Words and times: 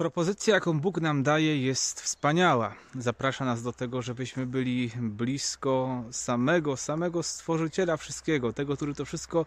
Propozycja, 0.00 0.54
jaką 0.54 0.80
Bóg 0.80 1.00
nam 1.00 1.22
daje, 1.22 1.62
jest 1.62 2.00
wspaniała. 2.00 2.74
Zaprasza 2.94 3.44
nas 3.44 3.62
do 3.62 3.72
tego, 3.72 4.02
żebyśmy 4.02 4.46
byli 4.46 4.90
blisko 5.00 6.04
samego, 6.10 6.76
samego 6.76 7.22
stworzyciela 7.22 7.96
wszystkiego, 7.96 8.52
tego, 8.52 8.76
który 8.76 8.94
to 8.94 9.04
wszystko 9.04 9.46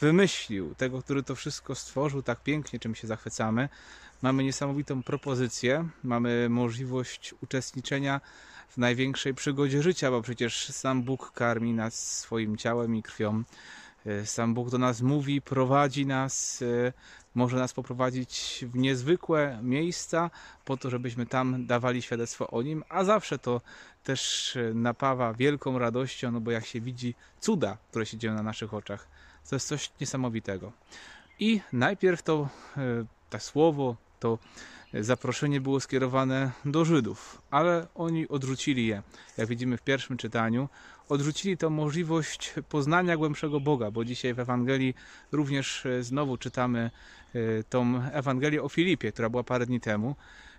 wymyślił, 0.00 0.74
tego, 0.74 1.02
który 1.02 1.22
to 1.22 1.34
wszystko 1.34 1.74
stworzył 1.74 2.22
tak 2.22 2.42
pięknie, 2.42 2.78
czym 2.78 2.94
się 2.94 3.06
zachwycamy. 3.06 3.68
Mamy 4.22 4.44
niesamowitą 4.44 5.02
propozycję, 5.02 5.88
mamy 6.02 6.48
możliwość 6.48 7.34
uczestniczenia 7.42 8.20
w 8.68 8.78
największej 8.78 9.34
przygodzie 9.34 9.82
życia, 9.82 10.10
bo 10.10 10.22
przecież 10.22 10.68
sam 10.68 11.02
Bóg 11.02 11.32
karmi 11.32 11.72
nas 11.72 12.18
swoim 12.18 12.56
ciałem 12.56 12.96
i 12.96 13.02
krwią. 13.02 13.44
E, 14.06 14.26
Sam 14.26 14.54
Bóg 14.54 14.70
do 14.70 14.78
nas 14.78 15.02
mówi, 15.02 15.42
prowadzi 15.42 16.06
nas, 16.06 16.62
e, 16.62 16.92
może 17.34 17.56
nas 17.56 17.72
poprowadzić 17.72 18.64
w 18.68 18.76
niezwykłe 18.76 19.58
miejsca, 19.62 20.30
po 20.64 20.76
to, 20.76 20.90
żebyśmy 20.90 21.26
tam 21.26 21.66
dawali 21.66 22.02
świadectwo 22.02 22.50
o 22.50 22.62
Nim, 22.62 22.84
a 22.88 23.04
zawsze 23.04 23.38
to 23.38 23.60
też 24.04 24.56
e, 24.56 24.74
napawa 24.74 25.34
wielką 25.34 25.78
radością, 25.78 26.30
no 26.30 26.40
bo 26.40 26.50
jak 26.50 26.66
się 26.66 26.80
widzi 26.80 27.14
cuda, 27.40 27.76
które 27.90 28.06
się 28.06 28.16
dzieją 28.18 28.34
na 28.34 28.42
naszych 28.42 28.74
oczach, 28.74 29.08
to 29.50 29.56
jest 29.56 29.68
coś 29.68 29.90
niesamowitego. 30.00 30.72
I 31.38 31.60
najpierw 31.72 32.22
to, 32.22 32.48
to 33.30 33.40
słowo, 33.40 33.96
to 34.20 34.38
zaproszenie 35.00 35.60
było 35.60 35.80
skierowane 35.80 36.50
do 36.64 36.84
Żydów, 36.84 37.42
ale 37.50 37.86
oni 37.94 38.28
odrzucili 38.28 38.86
je. 38.86 39.02
Jak 39.38 39.48
widzimy 39.48 39.76
w 39.76 39.82
pierwszym 39.82 40.16
czytaniu, 40.16 40.68
odrzucili 41.08 41.56
tą 41.56 41.70
możliwość 41.70 42.54
poznania 42.68 43.16
głębszego 43.16 43.60
Boga, 43.60 43.90
bo 43.90 44.04
dzisiaj 44.04 44.34
w 44.34 44.40
Ewangelii 44.40 44.94
również 45.32 45.86
e, 45.86 46.02
znowu 46.02 46.36
czytamy 46.36 46.90
e, 47.34 47.38
tą 47.64 48.02
Ewangelię 48.12 48.62
o 48.62 48.68
Filipie, 48.68 49.12
która 49.12 49.30
była 49.30 49.42
parę 49.42 49.66
dni 49.66 49.80
temu, 49.80 50.16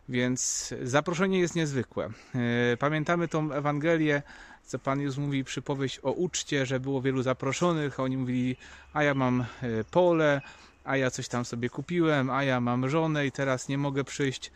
więc 0.09 0.73
zaproszenie 0.83 1.39
jest 1.39 1.55
niezwykłe. 1.55 2.09
E, 2.35 2.77
pamiętamy 2.77 3.27
tą 3.27 3.51
Ewangelię, 3.51 4.21
co 4.65 4.79
Pan 4.79 5.01
Jezus 5.01 5.17
mówi, 5.17 5.43
przypowieść 5.43 5.99
o 6.03 6.11
uczcie, 6.11 6.65
że 6.65 6.79
było 6.79 7.01
wielu 7.01 7.21
zaproszonych, 7.21 7.99
a 7.99 8.03
oni 8.03 8.17
mówili, 8.17 8.55
a 8.93 9.03
ja 9.03 9.13
mam 9.13 9.45
pole, 9.91 10.41
a 10.85 10.97
ja 10.97 11.11
coś 11.11 11.27
tam 11.27 11.45
sobie 11.45 11.69
kupiłem, 11.69 12.29
a 12.29 12.43
ja 12.43 12.61
mam 12.61 12.89
żonę 12.89 13.27
i 13.27 13.31
teraz 13.31 13.69
nie 13.69 13.77
mogę 13.77 14.03
przyjść. 14.03 14.51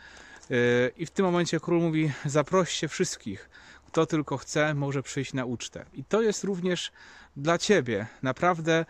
I 0.98 1.06
w 1.06 1.12
tym 1.12 1.26
momencie 1.26 1.60
król 1.60 1.80
mówi: 1.82 2.12
zaproście 2.26 2.88
wszystkich. 2.88 3.50
Kto 3.88 4.06
tylko 4.06 4.38
chce, 4.38 4.74
może 4.74 5.04
przyjść 5.04 5.34
na 5.34 5.46
ucztę. 5.46 5.86
I 5.94 6.04
to 6.04 6.22
jest 6.22 6.44
również 6.44 6.92
dla 7.38 7.58
ciebie. 7.58 8.08
Naprawdę 8.24 8.86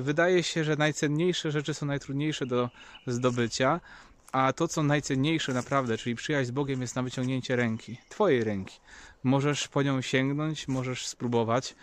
wydaje 0.00 0.42
się, 0.42 0.64
że 0.64 0.76
najcenniejsze 0.76 1.50
rzeczy 1.50 1.74
są 1.74 1.86
najtrudniejsze 1.86 2.46
do 2.46 2.70
zdobycia, 3.06 3.80
a 4.32 4.52
to, 4.52 4.68
co 4.68 4.82
najcenniejsze 4.82 5.52
naprawdę, 5.54 5.98
czyli 5.98 6.16
przyjaźń 6.16 6.48
z 6.48 6.50
Bogiem, 6.50 6.80
jest 6.80 6.96
na 6.96 7.02
wyciągnięcie 7.02 7.56
ręki, 7.56 7.98
twojej 8.08 8.44
ręki. 8.44 8.80
Możesz 9.24 9.68
po 9.68 9.82
nią 9.82 10.00
sięgnąć, 10.00 10.68
możesz 10.68 11.06
spróbować. 11.06 11.74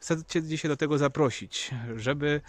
Chcę 0.00 0.24
Cię 0.24 0.42
dzisiaj 0.42 0.68
do 0.68 0.76
tego 0.76 0.98
zaprosić, 0.98 1.70
żeby 1.96 2.40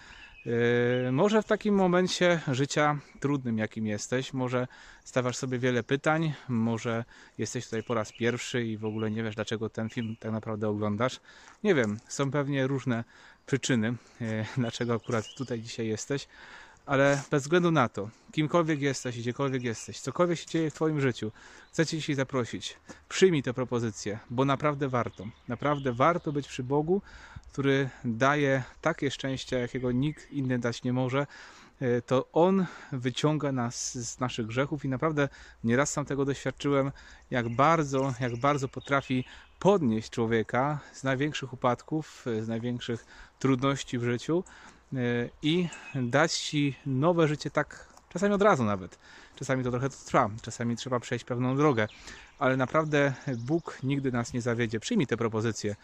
może 1.12 1.42
w 1.42 1.46
takim 1.46 1.76
momencie 1.76 2.40
życia 2.52 3.00
trudnym, 3.20 3.58
jakim 3.58 3.88
jesteś, 3.88 4.34
może 4.34 4.68
stawiasz 5.04 5.38
sobie 5.38 5.60
wiele 5.60 5.84
pytań, 5.84 6.34
może 6.50 7.06
jesteś 7.38 7.66
tutaj 7.66 7.84
po 7.84 7.94
raz 7.94 8.12
pierwszy 8.12 8.64
i 8.64 8.78
w 8.78 8.86
ogóle 8.86 9.12
nie 9.12 9.24
wiesz, 9.24 9.36
dlaczego 9.36 9.70
ten 9.70 9.90
film 9.90 10.16
tak 10.20 10.32
naprawdę 10.32 10.70
oglądasz. 10.70 11.20
Nie 11.64 11.76
wiem, 11.76 12.00
są 12.08 12.32
pewnie 12.32 12.68
różne 12.68 13.04
przyczyny, 13.46 13.94
yy, 14.22 14.46
dlaczego 14.58 14.94
akurat 14.94 15.26
tutaj 15.38 15.62
dzisiaj 15.62 15.88
jesteś, 15.88 16.28
ale 16.90 17.22
bez 17.32 17.44
względu 17.44 17.72
na 17.72 17.90
to, 17.90 18.10
kimkolwiek 18.32 18.82
jesteś, 18.82 19.20
gdziekolwiek 19.20 19.64
jesteś, 19.64 20.00
cokolwiek 20.00 20.40
się 20.40 20.46
dzieje 20.46 20.72
w 20.72 20.74
Twoim 20.74 21.02
życiu, 21.02 21.32
chcę 21.72 21.86
Cię 21.86 21.98
dzisiaj 21.98 22.16
zaprosić. 22.16 22.78
Przyjmij 23.10 23.44
tę 23.44 23.54
propozycję, 23.54 24.20
bo 24.30 24.46
naprawdę 24.46 24.88
warto. 24.88 25.26
Naprawdę 25.48 25.94
warto 25.94 26.32
być 26.32 26.48
przy 26.48 26.64
Bogu, 26.64 27.02
który 27.52 27.90
daje 28.06 28.64
takie 28.82 29.12
szczęście, 29.12 29.60
jakiego 29.60 29.92
nikt 29.92 30.32
inny 30.32 30.60
dać 30.60 30.84
nie 30.84 30.94
może. 30.94 31.28
E, 31.82 32.02
to 32.02 32.28
On 32.34 32.66
wyciąga 32.92 33.52
nas 33.52 33.98
z 33.98 34.20
naszych 34.20 34.46
grzechów 34.46 34.86
i 34.86 34.90
naprawdę 34.90 35.30
nieraz 35.64 35.92
sam 35.92 36.06
tego 36.06 36.26
doświadczyłem, 36.26 36.92
jak 37.32 37.50
bardzo, 37.50 38.14
jak 38.20 38.38
bardzo 38.38 38.68
potrafi 38.68 39.26
podnieść 39.60 40.10
człowieka 40.10 40.80
z 40.94 41.04
największych 41.04 41.54
upadków, 41.54 42.26
z 42.42 42.48
największych 42.48 43.06
trudności 43.40 43.98
w 43.98 44.04
życiu 44.04 44.44
e, 44.44 44.79
i 45.42 45.68
dać 45.96 46.38
ci 46.38 46.76
nowe 46.86 47.28
życie 47.28 47.52
tak 47.52 47.88
czasami 48.10 48.34
od 48.34 48.42
razu 48.42 48.64
nawet. 48.64 49.00
Czasami 49.36 49.64
to 49.64 49.72
trochę 49.72 49.90
trwa, 49.90 50.30
czasami 50.42 50.76
trzeba 50.76 51.00
przejść 51.00 51.26
pewną 51.26 51.58
drogę, 51.58 51.88
ale 52.40 52.58
naprawdę 52.58 53.14
Bóg 53.38 53.78
nigdy 53.84 54.12
nas 54.12 54.34
nie 54.34 54.42
zawiedzie. 54.42 54.80
Przyjmij 54.80 55.08
tę 55.08 55.18
propozycję. 55.18 55.76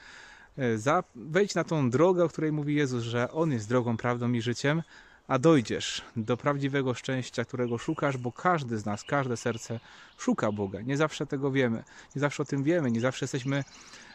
E, 0.57 1.03
wejdź 1.15 1.55
na 1.55 1.63
tą 1.63 1.89
drogę, 1.89 2.23
o 2.23 2.29
której 2.29 2.51
mówi 2.51 2.75
Jezus, 2.75 3.03
że 3.03 3.31
On 3.31 3.51
jest 3.51 3.69
drogą, 3.69 3.97
prawdą 3.97 4.31
i 4.31 4.41
życiem, 4.41 4.83
a 5.27 5.39
dojdziesz 5.39 6.01
do 6.15 6.37
prawdziwego 6.37 6.93
szczęścia, 6.93 7.45
którego 7.45 7.77
szukasz, 7.77 8.17
bo 8.17 8.31
każdy 8.31 8.77
z 8.77 8.85
nas, 8.85 9.03
każde 9.03 9.37
serce 9.37 9.79
szuka 10.17 10.51
Boga. 10.51 10.81
Nie 10.81 10.97
zawsze 10.97 11.25
tego 11.25 11.51
wiemy, 11.51 11.83
nie 12.15 12.19
zawsze 12.19 12.43
o 12.43 12.45
tym 12.45 12.63
wiemy, 12.63 12.91
nie 12.91 13.01
zawsze 13.01 13.23
jesteśmy 13.23 13.63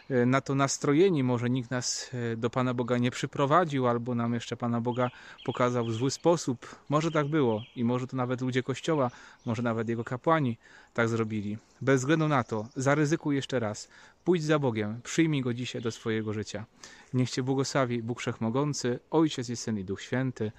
na 0.25 0.41
to 0.41 0.55
nastrojeni. 0.55 1.23
Może 1.23 1.49
nikt 1.49 1.71
nas 1.71 2.11
e, 2.33 2.37
do 2.37 2.49
Pana 2.49 2.73
Boga 2.73 2.97
nie 2.97 3.11
przyprowadził, 3.11 3.87
albo 3.87 4.15
nam 4.15 4.33
jeszcze 4.33 4.57
Pana 4.57 4.81
Boga 4.81 5.11
pokazał 5.45 5.85
w 5.85 5.93
zły 5.93 6.11
sposób. 6.11 6.75
Może 6.89 7.11
tak 7.11 7.27
było 7.27 7.61
i 7.75 7.83
może 7.83 8.07
to 8.07 8.17
nawet 8.17 8.41
ludzie 8.41 8.63
Kościoła, 8.63 9.11
może 9.45 9.61
nawet 9.61 9.89
jego 9.89 10.03
kapłani 10.03 10.57
tak 10.93 11.09
zrobili. 11.09 11.57
Bez 11.81 12.01
względu 12.01 12.27
na 12.27 12.43
to, 12.43 12.67
zaryzykuj 12.75 13.35
jeszcze 13.35 13.59
raz. 13.59 13.89
Pójdź 14.23 14.43
za 14.43 14.59
Bogiem, 14.59 15.01
przyjmij 15.03 15.41
Go 15.41 15.53
dzisiaj 15.53 15.81
do 15.81 15.91
swojego 15.91 16.33
życia. 16.33 16.65
Niech 17.13 17.29
Cię 17.29 17.43
błogosławi 17.43 18.03
Bóg 18.03 18.19
Wszechmogący, 18.19 18.99
Ojciec 19.11 19.49
i 19.49 19.55
Syn 19.55 19.79
i 19.79 19.83
Duch 19.83 20.01
Święty. 20.01 20.51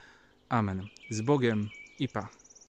Amen. 0.49 0.87
Z 1.11 1.21
Bogiem 1.21 1.69
i 1.99 2.09
Pa. 2.09 2.42